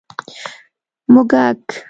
🐁 0.03 1.11
موږک 1.13 1.65